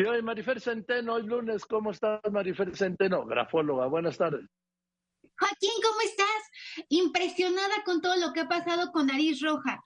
Y 0.00 0.04
hoy 0.04 0.22
Marifer 0.22 0.58
Centeno, 0.62 1.12
hoy 1.12 1.24
lunes, 1.24 1.66
¿cómo 1.66 1.90
estás 1.90 2.22
Marifer 2.32 2.74
Centeno? 2.74 3.26
Grafóloga, 3.26 3.86
buenas 3.86 4.16
tardes. 4.16 4.48
Joaquín, 5.38 5.72
¿cómo 5.82 6.00
estás? 6.00 6.86
Impresionada 6.88 7.84
con 7.84 8.00
todo 8.00 8.16
lo 8.16 8.32
que 8.32 8.40
ha 8.40 8.48
pasado 8.48 8.92
con 8.92 9.08
Nariz 9.08 9.42
Roja. 9.42 9.84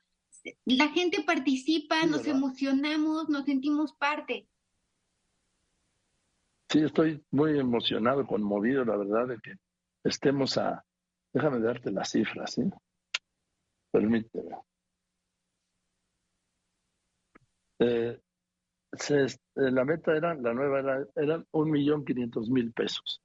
La 0.66 0.90
gente 0.90 1.24
participa, 1.24 2.06
nos 2.06 2.28
emocionamos, 2.28 3.28
nos 3.28 3.44
sentimos 3.44 3.92
parte. 3.94 4.46
Sí, 6.68 6.84
estoy 6.84 7.20
muy 7.32 7.58
emocionado, 7.58 8.24
conmovido, 8.24 8.84
la 8.84 8.96
verdad, 8.96 9.26
de 9.26 9.40
que 9.40 9.54
estemos 10.04 10.56
a... 10.58 10.84
Déjame 11.32 11.58
darte 11.58 11.90
las 11.90 12.12
cifras, 12.12 12.52
¿sí? 12.52 12.62
Permíteme. 13.90 14.58
Eh, 17.80 18.20
eh, 19.10 19.26
la 19.54 19.84
meta 19.84 20.16
era, 20.16 20.34
la 20.34 20.54
nueva 20.54 20.80
era, 20.80 21.06
eran 21.16 21.46
un 21.52 21.70
millón 21.70 22.04
quinientos 22.04 22.48
mil 22.48 22.72
pesos. 22.72 23.20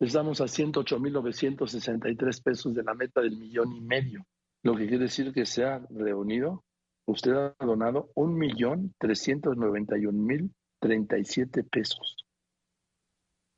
Estamos 0.00 0.40
a 0.40 0.48
ciento 0.48 0.80
ocho 0.80 1.00
mil 1.00 1.12
novecientos 1.12 1.70
sesenta 1.70 2.08
y 2.08 2.16
tres 2.16 2.40
pesos 2.40 2.74
de 2.74 2.82
la 2.82 2.94
meta 2.94 3.20
del 3.20 3.36
millón 3.36 3.72
y 3.72 3.80
medio, 3.80 4.26
lo 4.62 4.74
que 4.74 4.86
quiere 4.86 5.04
decir 5.04 5.32
que 5.32 5.46
se 5.46 5.64
ha 5.64 5.78
reunido, 5.90 6.64
usted 7.06 7.32
ha 7.32 7.54
donado 7.64 8.10
un 8.14 8.36
millón 8.36 8.94
trescientos 8.98 9.56
noventa 9.56 9.96
y 9.96 10.06
un 10.06 10.24
mil 10.24 10.52
treinta 10.80 11.16
y 11.16 11.24
siete 11.24 11.64
pesos. 11.64 12.16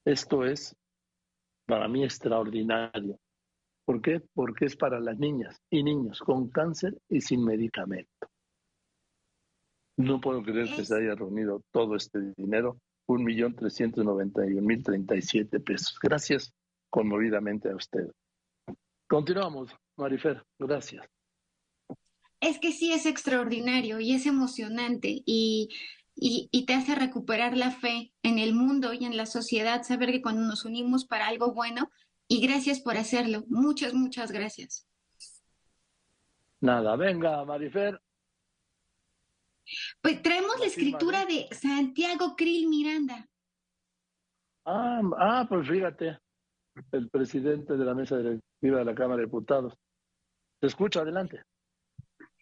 Esto 0.05 0.45
es 0.45 0.77
para 1.67 1.89
mí 1.89 2.05
extraordinario. 2.05 3.19
¿Por 3.85 4.01
qué? 4.01 4.23
Porque 4.35 4.67
es 4.67 4.77
para 4.77 5.01
las 5.01 5.19
niñas 5.19 5.61
y 5.71 5.83
niños 5.83 6.21
con 6.21 6.51
cáncer 6.51 6.97
y 7.09 7.21
sin 7.21 7.45
medicamento. 7.45 8.29
No 9.99 10.21
puedo 10.21 10.45
creer 10.45 10.69
que 10.77 10.85
se 10.85 10.95
haya 10.95 11.17
reunido 11.17 11.61
todo 11.73 11.97
este 11.97 12.33
dinero, 12.37 12.79
un 13.07 13.25
millón 13.25 13.57
trescientos 13.57 14.05
noventa 14.05 14.47
y 14.47 14.55
un 14.55 14.65
mil 14.65 14.81
treinta 14.81 15.17
y 15.17 15.23
siete 15.23 15.59
pesos. 15.59 15.99
Gracias 16.01 16.55
conmovidamente 16.89 17.69
a 17.69 17.75
usted. 17.75 18.09
Continuamos, 19.09 19.75
Marifer, 19.97 20.45
gracias. 20.57 21.05
Es 22.41 22.61
que 22.61 22.71
sí 22.71 22.93
es 22.93 23.07
extraordinario 23.07 23.99
y 23.99 24.13
es 24.13 24.27
emocionante 24.27 25.23
y, 25.27 25.69
y, 26.15 26.49
y, 26.53 26.65
te 26.65 26.75
hace 26.75 26.95
recuperar 26.95 27.57
la 27.57 27.73
fe 27.73 28.13
en 28.23 28.39
el 28.39 28.55
mundo 28.55 28.93
y 28.93 29.05
en 29.05 29.17
la 29.17 29.27
sociedad, 29.27 29.83
saber 29.83 30.13
que 30.13 30.23
cuando 30.23 30.43
nos 30.43 30.65
unimos 30.65 31.05
para 31.05 31.27
algo 31.27 31.53
bueno, 31.53 31.91
y 32.29 32.41
gracias 32.41 32.79
por 32.79 32.97
hacerlo. 32.97 33.43
Muchas, 33.49 33.95
muchas 33.95 34.31
gracias. 34.31 34.87
Nada, 36.61 36.95
venga, 36.95 37.45
Marifer, 37.45 38.01
pues 40.09 40.23
traemos 40.23 40.59
la 40.59 40.65
escritura 40.65 41.27
de 41.27 41.49
Santiago 41.55 42.35
Krill 42.35 42.67
Miranda. 42.67 43.29
Ah, 44.65 45.03
ah, 45.19 45.47
pues 45.47 45.69
fíjate, 45.69 46.19
el 46.93 47.11
presidente 47.11 47.77
de 47.77 47.85
la 47.85 47.95
mesa 47.95 48.17
directiva 48.17 48.79
de 48.79 48.87
la 48.87 48.95
Cámara 48.95 49.19
de 49.19 49.27
Diputados. 49.27 49.75
Te 50.61 50.67
escucho, 50.67 51.01
adelante. 51.01 51.43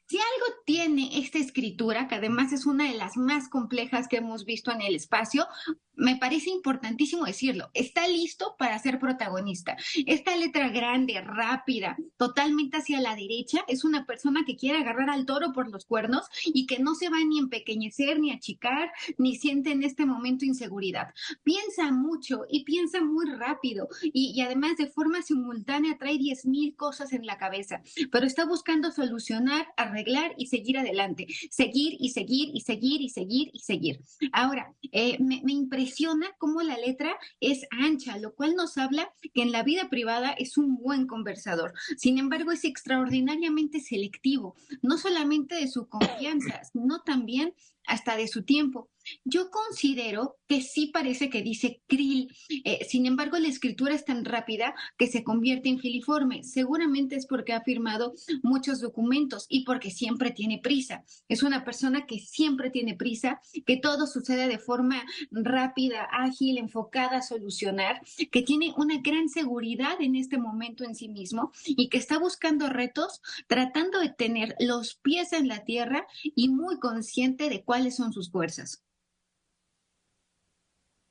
Si 0.06 0.17
algo 0.17 0.61
tiene 0.64 1.19
esta 1.19 1.39
escritura, 1.39 2.06
que 2.06 2.14
además 2.14 2.53
es 2.53 2.67
una 2.67 2.89
de 2.89 2.97
las 2.97 3.17
más 3.17 3.48
complejas 3.48 4.06
que 4.06 4.19
hemos 4.19 4.45
visto 4.45 4.70
en 4.70 4.83
el 4.83 4.95
espacio, 4.95 5.48
me 5.97 6.16
parece 6.16 6.50
importantísimo 6.50 7.25
decirlo, 7.25 7.70
está 7.75 8.06
listo 8.06 8.55
para 8.58 8.78
ser 8.78 8.98
protagonista. 8.98 9.77
Esta 10.06 10.36
letra 10.36 10.69
grande, 10.69 11.20
rápida, 11.20 11.97
totalmente 12.16 12.77
hacia 12.77 13.00
la 13.00 13.16
derecha, 13.16 13.64
es 13.66 13.84
una 13.84 14.05
persona 14.05 14.44
que 14.47 14.56
quiere 14.56 14.78
agarrar 14.78 15.11
al 15.11 15.27
toro 15.27 15.52
por 15.52 15.70
los 15.70 15.86
cuernos 15.86 16.27
y 16.44 16.67
que 16.67 16.78
no 16.78 16.94
se 16.94 17.08
va 17.08 17.19
ni 17.24 17.39
a 17.39 17.42
empequeñecer, 17.42 18.20
ni 18.20 18.30
achicar, 18.30 18.92
ni 19.19 19.36
siente 19.36 19.72
en 19.72 19.83
este 19.83 20.05
momento 20.05 20.44
inseguridad. 20.44 21.14
Piensa 21.42 21.91
mucho 21.91 22.42
y 22.48 22.64
piensa 22.64 23.02
muy 23.02 23.27
rápido 23.30 23.89
y, 24.02 24.33
y 24.34 24.41
además 24.42 24.77
de 24.77 24.86
forma 24.86 25.22
simultánea 25.22 25.97
trae 25.98 26.19
10.000 26.19 26.77
cosas 26.77 27.12
en 27.12 27.27
la 27.27 27.39
cabeza, 27.39 27.83
pero 28.13 28.27
está 28.27 28.45
buscando 28.45 28.90
solucionar, 28.90 29.67
arreglar 29.77 30.34
y 30.36 30.46
seguir 30.46 30.78
adelante. 30.78 31.27
Seguir 31.51 31.96
y 31.98 32.11
seguir 32.11 32.51
y 32.52 32.61
seguir 32.61 33.01
y 33.01 33.08
seguir 33.08 33.51
y 33.52 33.61
seguir. 33.61 34.01
Ahora, 34.33 34.74
eh, 34.92 35.17
me, 35.20 35.40
me 35.42 35.52
impresiona 35.52 35.86
impresiona 35.86 36.27
cómo 36.39 36.63
la 36.63 36.77
letra 36.77 37.17
es 37.41 37.64
ancha, 37.70 38.19
lo 38.19 38.35
cual 38.35 38.57
nos 38.57 38.77
habla 38.77 39.13
que 39.33 39.42
en 39.42 39.52
la 39.52 39.63
vida 39.63 39.89
privada 39.89 40.33
es 40.33 40.58
un 40.58 40.77
buen 40.77 41.07
conversador. 41.07 41.74
Sin 41.97 42.19
embargo, 42.19 42.51
es 42.51 42.64
extraordinariamente 42.64 43.79
selectivo, 43.79 44.57
no 44.83 44.98
solamente 44.98 45.55
de 45.55 45.69
su 45.69 45.86
confianza, 45.89 46.64
sino 46.73 47.02
también 47.02 47.55
hasta 47.86 48.17
de 48.17 48.27
su 48.27 48.42
tiempo. 48.42 48.89
Yo 49.24 49.50
considero 49.50 50.36
que 50.46 50.61
sí 50.61 50.89
parece 50.89 51.30
que 51.30 51.42
dice 51.42 51.80
krill, 51.86 52.34
eh, 52.64 52.84
sin 52.89 53.06
embargo 53.06 53.39
la 53.39 53.48
escritura 53.48 53.94
es 53.94 54.05
tan 54.05 54.24
rápida 54.24 54.74
que 54.96 55.06
se 55.06 55.24
convierte 55.24 55.68
en 55.68 55.78
filiforme. 55.78 56.44
Seguramente 56.44 57.16
es 57.16 57.27
porque 57.27 57.52
ha 57.52 57.62
firmado 57.62 58.14
muchos 58.42 58.80
documentos 58.80 59.46
y 59.48 59.64
porque 59.64 59.90
siempre 59.90 60.30
tiene 60.30 60.58
prisa. 60.58 61.05
Es 61.28 61.42
una 61.42 61.64
persona 61.64 62.06
que 62.06 62.18
siempre 62.18 62.70
tiene 62.70 62.95
prisa, 62.95 63.40
que 63.64 63.77
todo 63.77 64.06
sucede 64.06 64.48
de 64.48 64.58
forma 64.58 65.05
rápida, 65.30 66.08
ágil, 66.11 66.58
enfocada 66.58 67.18
a 67.18 67.22
solucionar, 67.22 68.00
que 68.30 68.42
tiene 68.42 68.72
una 68.77 69.00
gran 69.00 69.28
seguridad 69.28 70.00
en 70.00 70.16
este 70.16 70.39
momento 70.39 70.84
en 70.84 70.95
sí 70.95 71.08
mismo 71.08 71.52
y 71.64 71.89
que 71.89 71.98
está 71.98 72.18
buscando 72.18 72.68
retos, 72.68 73.20
tratando 73.46 74.00
de 74.00 74.11
tener 74.11 74.55
los 74.61 74.95
pies 74.96 75.33
en 75.33 75.48
la 75.48 75.64
tierra 75.64 76.06
y 76.22 76.48
muy 76.48 76.78
consciente 76.78 77.48
de 77.48 77.62
cuáles 77.64 77.96
son 77.96 78.12
sus 78.12 78.30
fuerzas. 78.30 78.83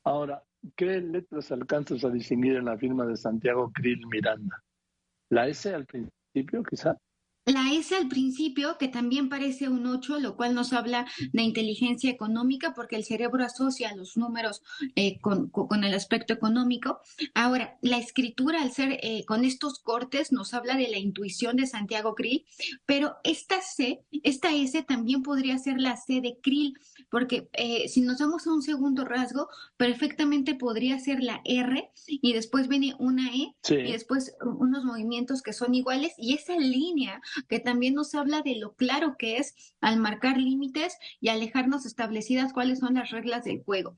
Ahora, 0.05 0.43
¿qué 0.75 1.01
letras 1.01 1.51
alcanzas 1.51 2.05
a 2.05 2.11
distinguir 2.11 2.57
en 2.57 2.66
la 2.66 2.77
firma 2.77 3.07
de 3.07 3.17
Santiago 3.17 3.71
Krill 3.73 4.05
Miranda? 4.07 4.63
¿La 5.29 5.47
S 5.47 5.73
al 5.73 5.88
principio, 5.88 6.63
quizá? 6.63 6.95
La 7.45 7.72
S 7.72 7.95
al 7.95 8.07
principio, 8.07 8.78
que 8.79 8.88
también 8.88 9.29
parece 9.29 9.69
un 9.69 9.85
8, 9.85 10.19
lo 10.19 10.35
cual 10.35 10.56
nos 10.56 10.73
habla 10.73 11.06
de 11.31 11.44
inteligencia 11.44 12.09
económica, 12.09 12.73
porque 12.73 12.95
el 12.95 13.03
cerebro 13.03 13.44
asocia 13.44 13.95
los 13.95 14.17
números 14.17 14.63
eh, 14.95 15.19
con, 15.19 15.50
con, 15.50 15.84
el 15.84 15.94
aspecto 15.94 16.34
económico. 16.34 17.01
Ahora, 17.35 17.78
la 17.81 17.97
escritura, 17.97 18.63
al 18.63 18.72
ser 18.72 19.00
eh, 19.03 19.25
con 19.25 19.45
estos 19.45 19.78
cortes, 19.78 20.31
nos 20.31 20.55
habla 20.55 20.75
de 20.75 20.88
la 20.88 20.97
intuición 20.97 21.55
de 21.57 21.67
Santiago 21.67 22.16
Krill, 22.16 22.45
pero 22.88 23.17
esta 23.23 23.61
C, 23.61 24.03
esta 24.23 24.51
S 24.51 24.81
también 24.81 25.22
podría 25.22 25.59
ser 25.59 25.79
la 25.79 25.97
C 25.97 26.22
de 26.22 26.39
Krill, 26.41 26.79
porque 27.11 27.47
eh, 27.53 27.88
si 27.89 28.01
nos 28.01 28.17
vamos 28.17 28.47
a 28.47 28.53
un 28.53 28.63
segundo 28.63 29.05
rasgo, 29.05 29.50
perfectamente 29.78 30.55
podría 30.55 31.00
ser 31.00 31.22
la 31.22 31.41
R 31.45 31.91
y 32.07 32.34
después 32.34 32.67
viene 32.67 32.95
una 32.97 33.29
E 33.35 33.53
sí. 33.61 33.75
y 33.75 33.91
después 33.91 34.35
unos 34.41 34.84
movimientos 34.84 35.44
que 35.44 35.53
son 35.53 35.75
iguales 35.75 36.13
y 36.17 36.34
esa 36.34 36.57
línea 36.57 37.22
que 37.47 37.59
también 37.59 37.96
nos 37.96 38.16
habla 38.16 38.41
de 38.41 38.56
lo 38.56 38.75
claro 38.75 39.16
que 39.18 39.38
es 39.38 39.56
al 39.81 40.00
marcar 40.00 40.38
límites 40.38 40.97
y 41.19 41.29
alejarnos 41.29 41.85
establecidas 41.85 42.53
cuáles 42.53 42.79
son 42.79 42.96
las 42.96 43.12
reglas 43.12 43.44
del 43.46 43.63
juego. 43.63 43.97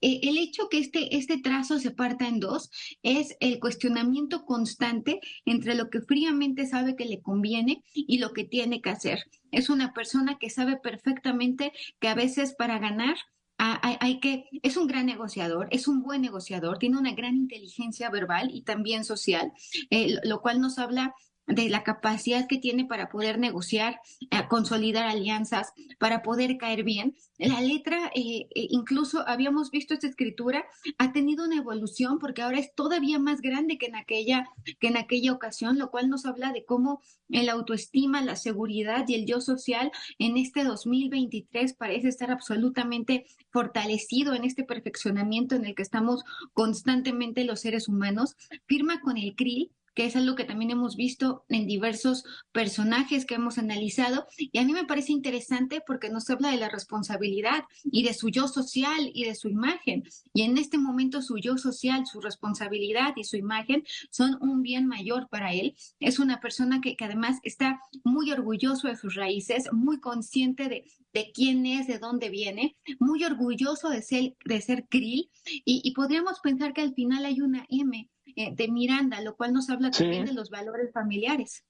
Eh, 0.00 0.20
el 0.24 0.36
hecho 0.36 0.68
que 0.68 0.78
este, 0.78 1.16
este 1.16 1.38
trazo 1.38 1.78
se 1.78 1.92
parta 1.92 2.26
en 2.26 2.40
dos 2.40 2.70
es 3.02 3.36
el 3.40 3.60
cuestionamiento 3.60 4.44
constante 4.44 5.20
entre 5.44 5.76
lo 5.76 5.90
que 5.90 6.00
fríamente 6.00 6.66
sabe 6.66 6.96
que 6.96 7.04
le 7.04 7.22
conviene 7.22 7.84
y 7.94 8.18
lo 8.18 8.32
que 8.32 8.44
tiene 8.44 8.82
que 8.82 8.90
hacer. 8.90 9.24
Es 9.52 9.70
una 9.70 9.94
persona 9.94 10.38
que 10.38 10.50
sabe 10.50 10.76
perfectamente 10.76 11.72
que 12.00 12.08
a 12.08 12.14
veces 12.14 12.54
para 12.54 12.78
ganar 12.78 13.16
hay, 13.58 14.18
que, 14.18 14.46
es 14.62 14.76
un 14.76 14.88
gran 14.88 15.06
negociador, 15.06 15.68
es 15.70 15.86
un 15.86 16.02
buen 16.02 16.20
negociador, 16.20 16.78
tiene 16.78 16.98
una 16.98 17.12
gran 17.12 17.36
inteligencia 17.36 18.10
verbal 18.10 18.50
y 18.52 18.62
también 18.62 19.04
social, 19.04 19.52
eh, 19.90 20.16
lo 20.24 20.40
cual 20.40 20.60
nos 20.60 20.78
habla 20.78 21.14
de 21.46 21.68
la 21.68 21.82
capacidad 21.82 22.46
que 22.46 22.58
tiene 22.58 22.84
para 22.84 23.08
poder 23.08 23.38
negociar, 23.38 24.00
eh, 24.30 24.42
consolidar 24.48 25.08
alianzas, 25.08 25.72
para 25.98 26.22
poder 26.22 26.56
caer 26.56 26.84
bien. 26.84 27.16
La 27.38 27.60
letra, 27.60 28.10
eh, 28.14 28.46
eh, 28.54 28.66
incluso 28.70 29.26
habíamos 29.26 29.70
visto 29.70 29.94
esta 29.94 30.06
escritura, 30.06 30.64
ha 30.98 31.12
tenido 31.12 31.44
una 31.44 31.56
evolución 31.56 32.18
porque 32.18 32.42
ahora 32.42 32.58
es 32.58 32.74
todavía 32.74 33.18
más 33.18 33.40
grande 33.40 33.76
que 33.76 33.86
en 33.86 33.96
aquella, 33.96 34.48
que 34.78 34.88
en 34.88 34.96
aquella 34.96 35.32
ocasión, 35.32 35.78
lo 35.78 35.90
cual 35.90 36.08
nos 36.08 36.26
habla 36.26 36.52
de 36.52 36.64
cómo 36.64 37.00
el 37.28 37.48
autoestima, 37.48 38.22
la 38.22 38.36
seguridad 38.36 39.04
y 39.08 39.14
el 39.14 39.26
yo 39.26 39.40
social 39.40 39.90
en 40.18 40.36
este 40.36 40.64
2023 40.64 41.74
parece 41.74 42.08
estar 42.08 42.30
absolutamente 42.30 43.26
fortalecido 43.50 44.34
en 44.34 44.44
este 44.44 44.64
perfeccionamiento 44.64 45.56
en 45.56 45.64
el 45.64 45.74
que 45.74 45.82
estamos 45.82 46.24
constantemente 46.52 47.44
los 47.44 47.60
seres 47.60 47.88
humanos. 47.88 48.36
Firma 48.66 49.00
con 49.00 49.16
el 49.16 49.34
CRIL 49.34 49.72
que 49.94 50.06
es 50.06 50.16
algo 50.16 50.34
que 50.34 50.44
también 50.44 50.70
hemos 50.70 50.96
visto 50.96 51.44
en 51.48 51.66
diversos 51.66 52.24
personajes 52.52 53.26
que 53.26 53.34
hemos 53.34 53.58
analizado. 53.58 54.26
Y 54.38 54.58
a 54.58 54.64
mí 54.64 54.72
me 54.72 54.84
parece 54.84 55.12
interesante 55.12 55.82
porque 55.86 56.08
nos 56.08 56.28
habla 56.30 56.50
de 56.50 56.56
la 56.56 56.68
responsabilidad 56.68 57.64
y 57.84 58.02
de 58.02 58.14
su 58.14 58.28
yo 58.28 58.48
social 58.48 59.10
y 59.12 59.24
de 59.24 59.34
su 59.34 59.48
imagen. 59.48 60.04
Y 60.32 60.42
en 60.42 60.58
este 60.58 60.78
momento 60.78 61.22
su 61.22 61.38
yo 61.38 61.58
social, 61.58 62.06
su 62.06 62.20
responsabilidad 62.20 63.12
y 63.16 63.24
su 63.24 63.36
imagen 63.36 63.84
son 64.10 64.38
un 64.40 64.62
bien 64.62 64.86
mayor 64.86 65.28
para 65.28 65.52
él. 65.52 65.76
Es 66.00 66.18
una 66.18 66.40
persona 66.40 66.80
que, 66.80 66.96
que 66.96 67.04
además 67.04 67.38
está 67.42 67.80
muy 68.04 68.30
orgulloso 68.32 68.88
de 68.88 68.96
sus 68.96 69.14
raíces, 69.14 69.68
muy 69.72 70.00
consciente 70.00 70.68
de, 70.68 70.84
de 71.12 71.32
quién 71.32 71.66
es, 71.66 71.86
de 71.86 71.98
dónde 71.98 72.30
viene, 72.30 72.76
muy 72.98 73.24
orgulloso 73.24 73.88
de 73.90 74.02
ser, 74.02 74.36
de 74.44 74.60
ser 74.60 74.86
krill. 74.88 75.30
Y, 75.64 75.82
y 75.84 75.92
podríamos 75.92 76.40
pensar 76.40 76.72
que 76.72 76.82
al 76.82 76.94
final 76.94 77.24
hay 77.24 77.40
una 77.40 77.66
M 77.68 78.08
eh, 78.36 78.54
de 78.54 78.68
Miranda, 78.68 79.20
lo 79.20 79.36
cual 79.36 79.52
nos 79.52 79.70
habla 79.70 79.90
también 79.90 80.26
de 80.26 80.32
los 80.32 80.50
valores 80.50 80.92
familiares. 80.92 81.64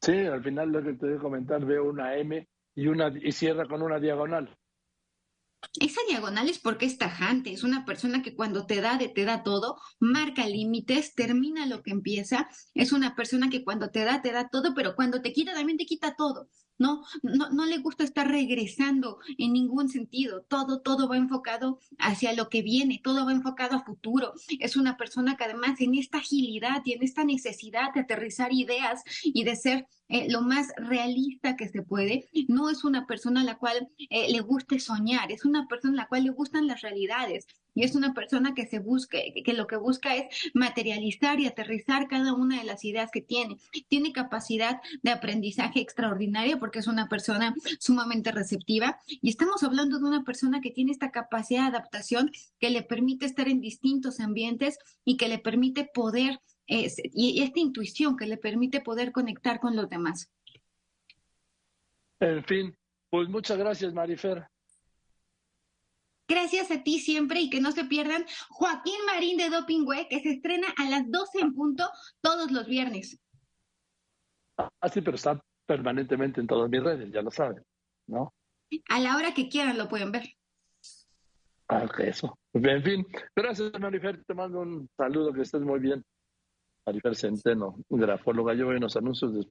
Sí, 0.00 0.16
al 0.16 0.42
final 0.42 0.70
lo 0.70 0.82
que 0.82 0.94
te 0.94 1.06
voy 1.06 1.16
a 1.16 1.20
comentar, 1.20 1.64
veo 1.64 1.88
una 1.88 2.16
M 2.16 2.48
y, 2.74 2.86
una, 2.86 3.12
y 3.20 3.32
cierra 3.32 3.66
con 3.66 3.82
una 3.82 3.98
diagonal. 3.98 4.56
Esa 5.80 6.00
diagonal 6.08 6.48
es 6.48 6.58
porque 6.60 6.86
es 6.86 6.98
tajante, 6.98 7.52
es 7.52 7.64
una 7.64 7.84
persona 7.84 8.22
que 8.22 8.36
cuando 8.36 8.64
te 8.66 8.80
da 8.80 8.96
de 8.96 9.08
te 9.08 9.24
da 9.24 9.42
todo, 9.42 9.76
marca 9.98 10.46
límites, 10.46 11.14
termina 11.14 11.66
lo 11.66 11.82
que 11.82 11.90
empieza, 11.90 12.48
es 12.74 12.92
una 12.92 13.16
persona 13.16 13.50
que 13.50 13.64
cuando 13.64 13.90
te 13.90 14.04
da 14.04 14.22
te 14.22 14.30
da 14.30 14.48
todo, 14.48 14.72
pero 14.74 14.94
cuando 14.94 15.20
te 15.20 15.32
quita 15.32 15.54
también 15.54 15.76
te 15.76 15.84
quita 15.84 16.14
todo. 16.14 16.48
No, 16.78 17.02
no, 17.22 17.50
no 17.50 17.66
le 17.66 17.78
gusta 17.78 18.04
estar 18.04 18.28
regresando 18.28 19.18
en 19.36 19.52
ningún 19.52 19.88
sentido. 19.88 20.42
Todo, 20.42 20.80
todo 20.80 21.08
va 21.08 21.16
enfocado 21.16 21.80
hacia 21.98 22.32
lo 22.32 22.48
que 22.48 22.62
viene, 22.62 23.00
todo 23.02 23.26
va 23.26 23.32
enfocado 23.32 23.76
a 23.76 23.84
futuro. 23.84 24.32
Es 24.60 24.76
una 24.76 24.96
persona 24.96 25.36
que 25.36 25.44
además 25.44 25.80
en 25.80 25.94
esta 25.94 26.18
agilidad 26.18 26.82
y 26.84 26.92
en 26.92 27.02
esta 27.02 27.24
necesidad 27.24 27.92
de 27.94 28.00
aterrizar 28.00 28.52
ideas 28.52 29.02
y 29.24 29.44
de 29.44 29.56
ser 29.56 29.86
eh, 30.08 30.30
lo 30.30 30.40
más 30.40 30.68
realista 30.78 31.54
que 31.56 31.68
se 31.68 31.82
puede, 31.82 32.28
no 32.48 32.70
es 32.70 32.84
una 32.84 33.06
persona 33.06 33.42
a 33.42 33.44
la 33.44 33.58
cual 33.58 33.88
eh, 34.10 34.32
le 34.32 34.40
guste 34.40 34.80
soñar, 34.80 35.30
es 35.30 35.44
una 35.44 35.66
persona 35.68 35.94
a 35.94 36.04
la 36.04 36.08
cual 36.08 36.24
le 36.24 36.30
gustan 36.30 36.66
las 36.66 36.80
realidades, 36.80 37.46
y 37.78 37.84
es 37.84 37.94
una 37.94 38.12
persona 38.12 38.54
que 38.56 38.66
se 38.66 38.80
busque, 38.80 39.32
que 39.44 39.52
lo 39.52 39.68
que 39.68 39.76
busca 39.76 40.16
es 40.16 40.50
materializar 40.52 41.38
y 41.38 41.46
aterrizar 41.46 42.08
cada 42.08 42.34
una 42.34 42.58
de 42.58 42.64
las 42.64 42.84
ideas 42.84 43.12
que 43.12 43.20
tiene. 43.20 43.56
Tiene 43.86 44.12
capacidad 44.12 44.80
de 45.04 45.12
aprendizaje 45.12 45.78
extraordinaria 45.78 46.58
porque 46.58 46.80
es 46.80 46.88
una 46.88 47.08
persona 47.08 47.54
sumamente 47.78 48.32
receptiva 48.32 48.98
y 49.06 49.28
estamos 49.28 49.62
hablando 49.62 50.00
de 50.00 50.06
una 50.06 50.24
persona 50.24 50.60
que 50.60 50.72
tiene 50.72 50.90
esta 50.90 51.12
capacidad 51.12 51.70
de 51.70 51.76
adaptación 51.76 52.32
que 52.58 52.70
le 52.70 52.82
permite 52.82 53.26
estar 53.26 53.46
en 53.46 53.60
distintos 53.60 54.18
ambientes 54.18 54.76
y 55.04 55.16
que 55.16 55.28
le 55.28 55.38
permite 55.38 55.88
poder, 55.94 56.40
y 56.66 57.42
esta 57.44 57.60
intuición 57.60 58.16
que 58.16 58.26
le 58.26 58.38
permite 58.38 58.80
poder 58.80 59.12
conectar 59.12 59.60
con 59.60 59.76
los 59.76 59.88
demás. 59.88 60.32
En 62.18 62.42
fin, 62.42 62.76
pues 63.08 63.28
muchas 63.28 63.56
gracias, 63.56 63.94
Marifer. 63.94 64.48
Gracias 66.28 66.70
a 66.70 66.82
ti 66.82 66.98
siempre 66.98 67.40
y 67.40 67.48
que 67.48 67.60
no 67.60 67.72
se 67.72 67.86
pierdan 67.86 68.26
Joaquín 68.50 68.98
Marín 69.06 69.38
de 69.38 69.48
Dopingüe, 69.48 70.08
que 70.08 70.20
se 70.20 70.30
estrena 70.30 70.68
a 70.76 70.88
las 70.90 71.10
12 71.10 71.40
en 71.40 71.54
punto 71.54 71.88
todos 72.20 72.50
los 72.50 72.66
viernes. 72.66 73.18
Ah, 74.58 74.88
sí, 74.92 75.00
pero 75.00 75.16
está 75.16 75.42
permanentemente 75.66 76.40
en 76.40 76.46
todas 76.46 76.68
mis 76.68 76.82
redes, 76.82 77.10
ya 77.12 77.22
lo 77.22 77.30
saben, 77.30 77.64
¿no? 78.06 78.34
A 78.90 79.00
la 79.00 79.16
hora 79.16 79.32
que 79.32 79.48
quieran 79.48 79.78
lo 79.78 79.88
pueden 79.88 80.12
ver. 80.12 80.34
Ah, 81.68 81.86
eso. 81.98 82.38
En 82.54 82.82
fin, 82.82 83.06
gracias, 83.36 83.72
Marifer. 83.78 84.24
Te 84.24 84.34
mando 84.34 84.60
un 84.60 84.88
saludo, 84.96 85.32
que 85.32 85.42
estés 85.42 85.60
muy 85.60 85.78
bien. 85.80 86.04
Marifer 86.86 87.14
Centeno, 87.14 87.76
grafóloga. 87.88 88.54
Yo 88.54 88.66
voy 88.66 88.76
a 88.76 88.80
los 88.80 88.96
anuncios 88.96 89.34
después. 89.34 89.46